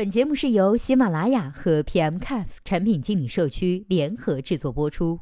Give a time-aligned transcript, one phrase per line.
[0.00, 5.20] 本节目是由喜马拉雅和 PMCAF 产品经理社区联合制作播出。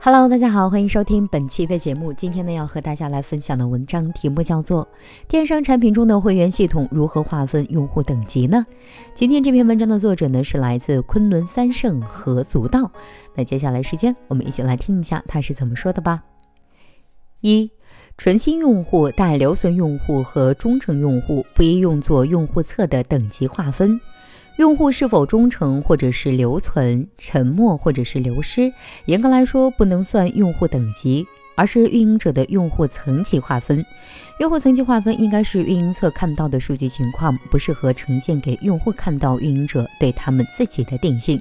[0.00, 2.12] Hello，大家好，欢迎收听本期的节目。
[2.12, 4.84] 今天呢，要和大家来分享的文章题目叫做
[5.28, 8.66] 《电商产品中的会员系统如何划分用户等级呢？》
[9.14, 12.90] 今天这篇文章的作者呢是来自昆仑三圣何足道。
[13.36, 16.24] 那接下来时间，我们一起来听一下他是怎么说的吧。
[17.40, 17.70] 一
[18.18, 24.00] 纯新用户、待留存用户和忠诚用户不宜用作用户侧的等级划分。
[24.56, 28.72] 用户是否忠诚或者是留存、沉默或者是流失，
[29.04, 31.26] 严格来说不能算用户等级，
[31.56, 33.84] 而是运营者的用户层级划分。
[34.40, 41.38] 用户层级划分应该是运营侧看到的数据情况，不适合呈现给用户看到运营者对他们自己的定性。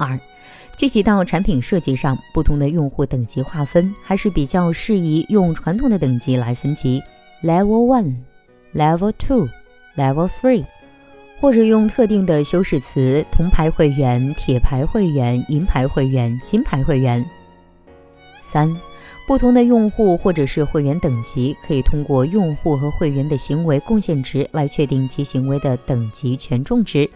[0.00, 0.18] 二。
[0.76, 7.00] 具体到产品设计上，不同的用户等级划分还是比较适宜用传统的等级来分级
[7.42, 8.14] ，Level One、
[8.74, 9.48] Level Two、
[9.96, 10.64] Level Three，
[11.40, 17.24] 或者用特定的修饰词，铜牌会员、铁牌会员、银牌会员、金牌会员。
[18.42, 18.76] 三、
[19.26, 27.08] 不同的用户或者是会员等级，可以通过用户和会员的行为贡献值来确定其行为的等级权重值。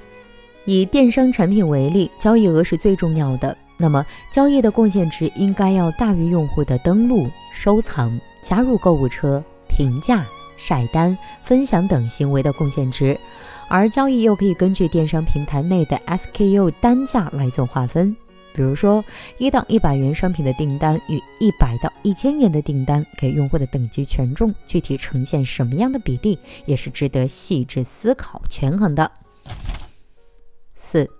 [0.67, 3.57] 以电商产品为例，交易额是最重要的。
[3.79, 10.27] 那么，交易的贡献值应该要大于用户的登录、收藏、加入购物车、评价、
[10.59, 13.19] 晒单、分享等行为的贡献值。
[13.69, 18.17] 而交易又可以根据电商平台内的 SKU 单价来做划分。
[18.55, 19.05] 比如说，
[19.37, 29.13] 一到一百元商品的订单与一百到一千元的订单，给用户的等级权重具体呈现什么样的比例，也是值得细致思考、权衡的。
[30.87, 31.11] 四，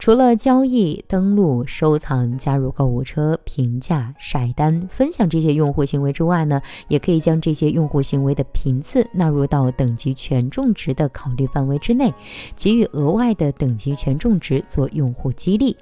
[0.00, 12.12] 除了交易、登录、收藏、加入购物车、评价、晒单、分享这些用户行为之外呢，也可以将这些用户行为的频次纳入到等级权重值的考虑范围之内，
[12.56, 15.76] 给予额外的等级权重值做用户激励。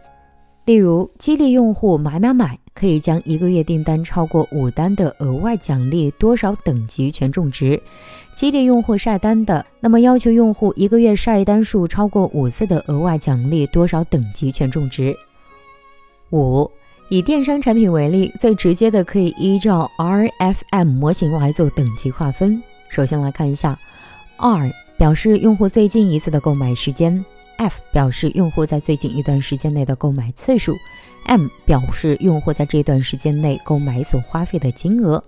[0.64, 7.78] 例如，激励用户买买买，可以将一个月订单超过五单的额外奖励多少等级权重值；
[8.34, 15.14] 激励用户晒单的，那么要求用户一个月晒单数超过五次的额外奖励多少等级权重值。
[16.30, 16.70] 五，
[17.10, 22.62] 以电商产品为例，最直接的可以依照 RFM 模型来做等级划分。
[22.88, 23.78] 首先来看一下
[24.38, 27.22] ，R 表示用户最近一次的购买时间。
[27.56, 30.74] F 表示用户在最近一段时间内的购买次数
[31.26, 35.22] ，M 表示用户在这段时间内购买所花费的金额。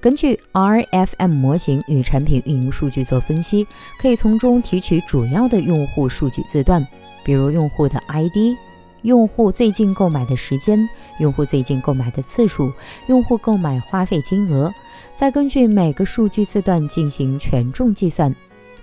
[0.00, 3.66] 根据 RFM 模型与产品运营数据做分析，
[3.98, 6.86] 可以从中提取主要的用户数据字段，
[7.24, 8.56] 比如用户的 ID、
[9.02, 12.72] 用户最近购买的时间、用户最近购买的次数、
[13.08, 14.72] 用户购买花费金额，
[15.16, 18.34] 再根据每个数据字段进行权重计算。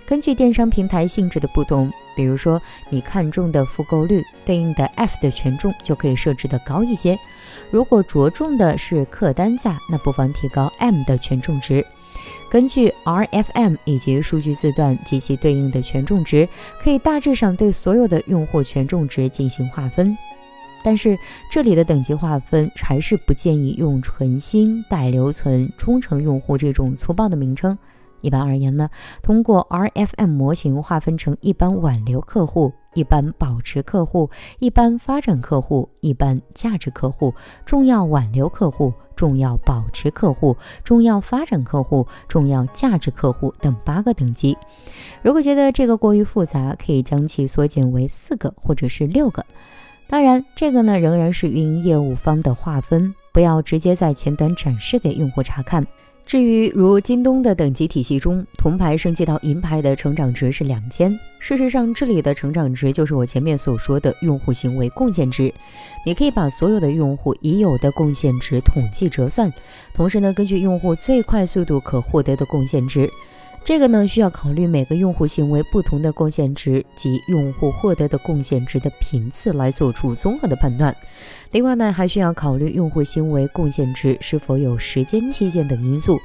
[0.06, 1.90] 根据电商平台性质的不同。
[2.14, 7.18] 比如说，你看中的复购率对应的 F 的权重就可以设置的高一些。
[7.70, 11.82] 如果着重的是客单价，那不妨提高 M 的权重值。
[12.50, 16.46] 根据 RFM 以及数据字段及其对应的权重值，
[16.78, 20.14] 可以大致上对所有的用户权重值进行划分。
[20.84, 21.16] 但是
[21.50, 27.78] 这里的等级划分还是不建议用纯新、待留存、忠诚用户这种粗暴的名称。
[28.22, 28.88] 一般而言呢，
[29.22, 37.34] 通过 RFM 模型划分成一般挽留客户、一般保持客户、一般发展客户、一般价值客户、
[37.66, 44.56] 重要挽留客户、重要保持客户、重要发展客户、重要价值客户等八个等级。
[45.22, 49.44] 如果觉得这个过于复杂，可以将其缩减为四个或者是六个。
[50.08, 55.86] 当然，这个呢仍然是运营业务方的划分，不要直接在前端展示给用户查看。
[56.24, 61.18] 至于如京东的等级体系中，铜牌升级到银牌的成长值是两千。
[61.38, 65.52] 事实上，这里的成长值就是我前面所说的用户行为贡献值。
[66.06, 69.52] 你可以把所有的用户已有的贡献值统计折算，
[69.92, 73.10] 同时呢，根据用户最快速度可获得的贡献值。
[73.64, 80.94] 这个呢，需要考虑每个用户行为不同的贡献值及用户获得的贡献值的频次来做出综合的判断。
[81.52, 86.18] 另外呢，还需要考虑用户行为贡献值是否有时间期限等因素。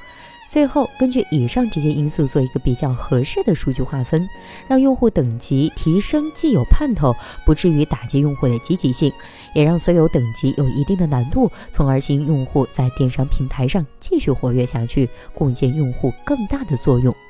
[0.50, 4.28] 最后，根据以上这些因素做一个比较合适的数据划分，
[4.68, 7.14] 让用户等级提升既有盼头，
[7.46, 9.12] 不至于打击用户的积极性，
[9.54, 17.14] 也让所有等级有一定的难度，从而吸引用户在电商平台上继续活跃下去，贡献用户更大的作用